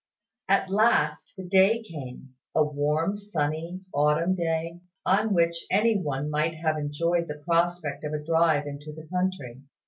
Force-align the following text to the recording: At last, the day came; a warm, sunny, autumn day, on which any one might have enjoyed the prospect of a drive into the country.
At 0.49 0.71
last, 0.71 1.31
the 1.37 1.43
day 1.43 1.83
came; 1.83 2.33
a 2.55 2.63
warm, 2.65 3.15
sunny, 3.15 3.81
autumn 3.93 4.33
day, 4.33 4.79
on 5.05 5.31
which 5.31 5.63
any 5.69 5.95
one 5.95 6.27
might 6.31 6.55
have 6.55 6.75
enjoyed 6.75 7.27
the 7.27 7.43
prospect 7.45 8.03
of 8.03 8.11
a 8.13 8.25
drive 8.25 8.65
into 8.65 8.91
the 8.93 9.05
country. 9.07 9.61